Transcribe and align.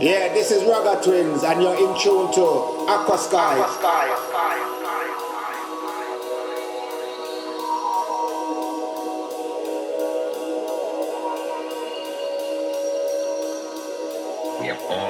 Yeah, 0.00 0.32
this 0.32 0.50
is 0.50 0.62
Ragga 0.62 1.02
Twins, 1.04 1.44
and 1.44 1.60
you're 1.60 1.74
in 1.74 1.94
tune 2.00 2.32
to 2.32 2.40
Aquasky. 2.88 3.34
Aqua 3.36 3.68
Sky. 3.68 4.06
We 14.62 14.68
have 14.68 14.80
all 14.88 15.09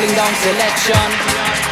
Aqua 0.00 0.16
Down 0.16 0.34
Selection. 0.34 1.69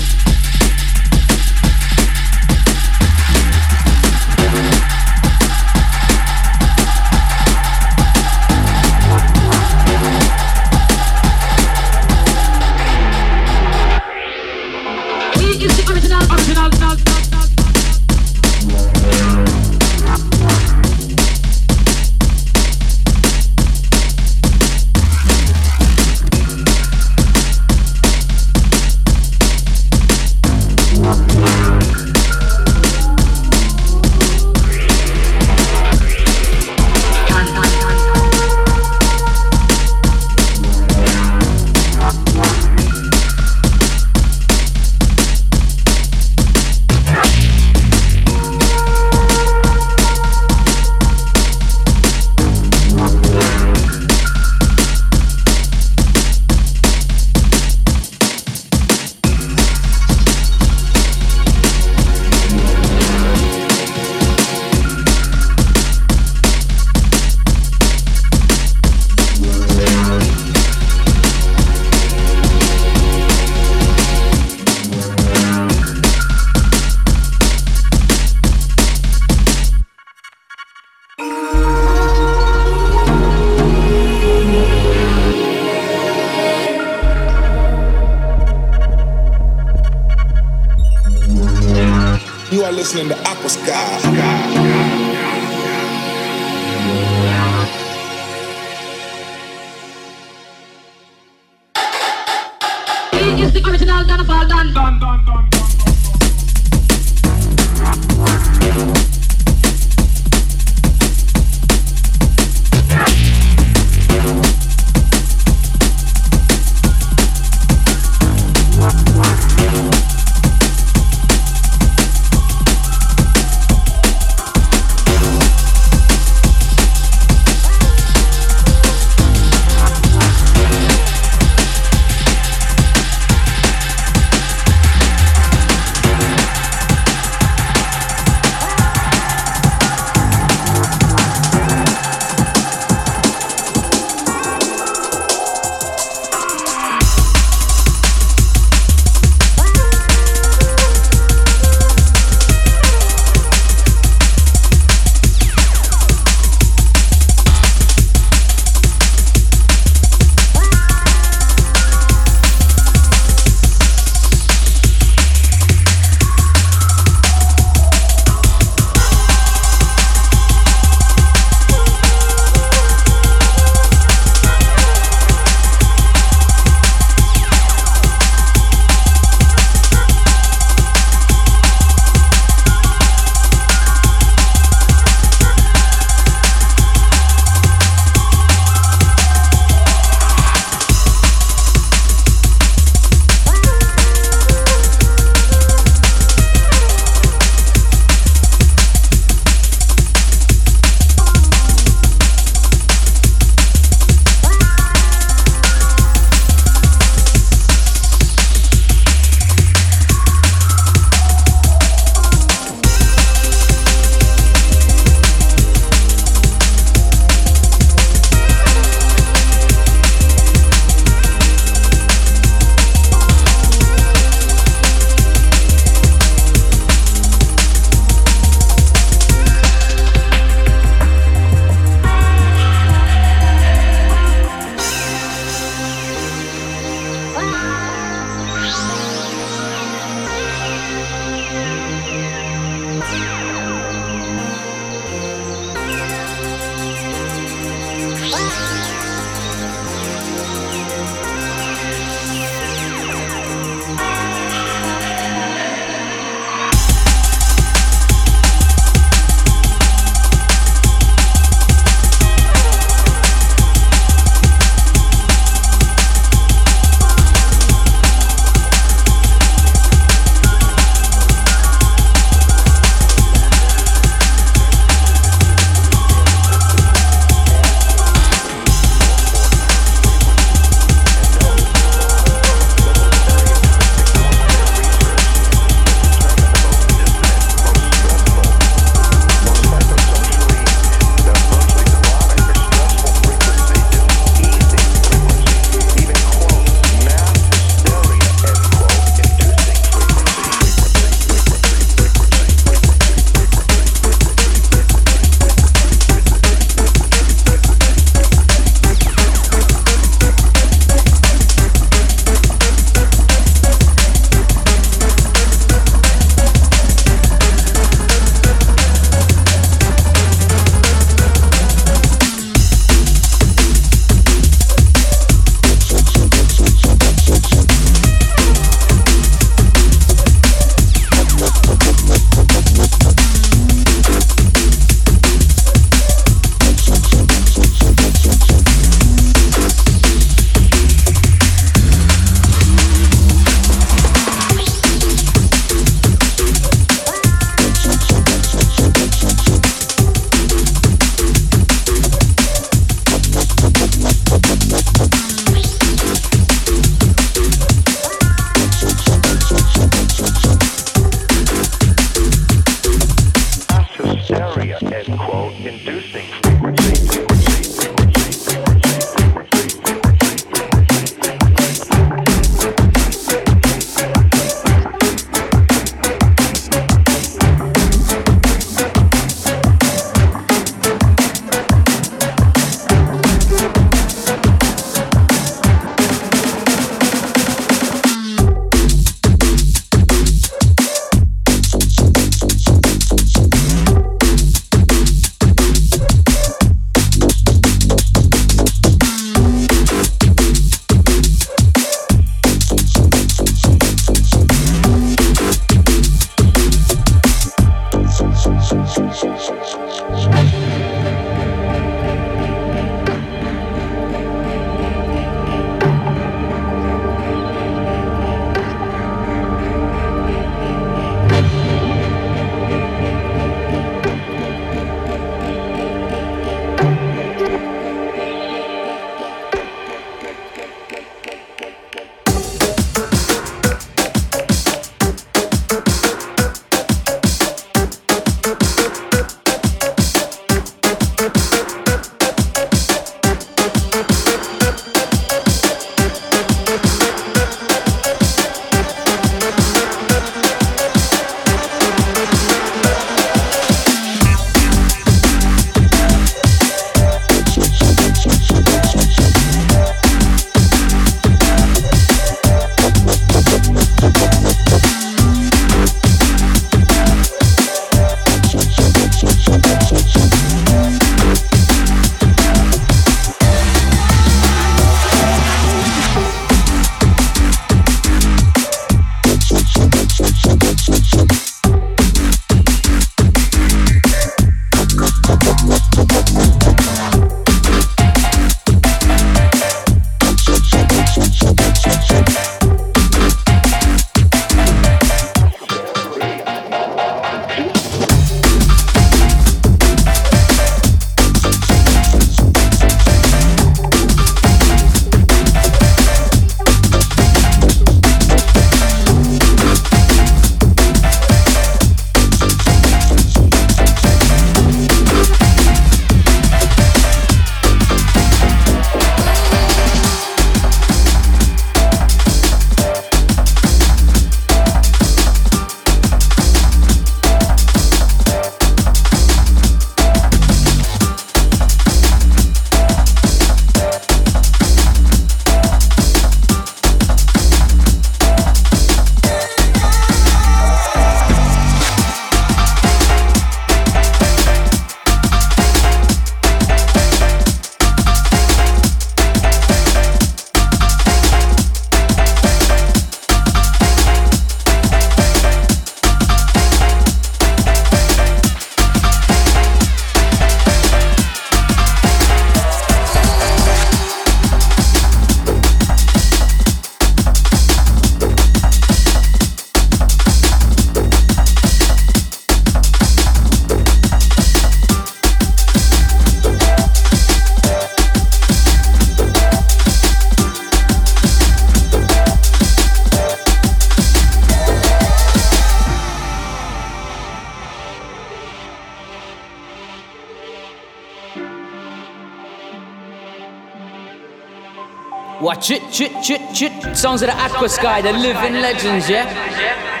Watch 595.41 595.71
it, 595.71 595.81
chit, 595.91 596.11
chit, 596.21 596.41
chit. 596.53 596.95
Sounds 596.95 597.23
of 597.23 597.27
the 597.29 597.33
Aquasky, 597.33 598.03
the 598.03 598.13
living 598.13 598.61
legends, 598.61 599.09
yeah? 599.09 600.00